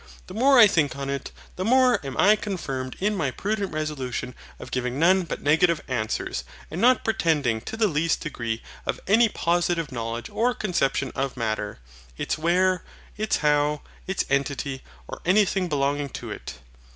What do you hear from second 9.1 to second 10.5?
positive knowledge